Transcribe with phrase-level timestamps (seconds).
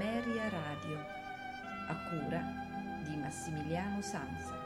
[0.00, 0.96] Ameria Radio,
[1.88, 4.56] a cura di Massimiliano Sanza.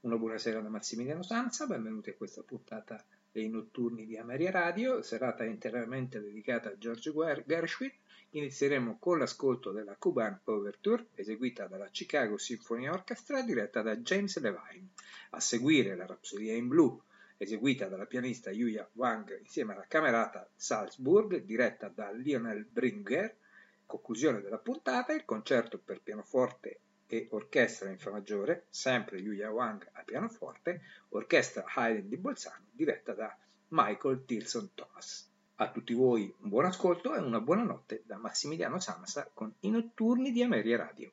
[0.00, 5.44] Una buonasera da Massimiliano Sanza, benvenuti a questa puntata dei notturni di Ameria Radio, serata
[5.44, 7.12] interamente dedicata a George
[7.44, 7.92] Gershwin.
[8.30, 14.88] Inizieremo con l'ascolto della Cuban Overture, eseguita dalla Chicago Symphony Orchestra, diretta da James Levine.
[15.32, 16.98] A seguire la Rapsodia in Blue,
[17.38, 23.34] eseguita dalla pianista Yuya Wang insieme alla Camerata Salzburg, diretta da Lionel Bringer.
[23.86, 29.88] Conclusione della puntata, il concerto per pianoforte e orchestra in Fa maggiore, sempre Yuya Wang
[29.92, 33.34] a pianoforte, orchestra Haydn di Bolzano, diretta da
[33.68, 35.30] Michael Tilson Thomas.
[35.56, 39.70] A tutti voi un buon ascolto e una buona notte da Massimiliano Samsa con i
[39.70, 41.12] notturni di Ameria Radio.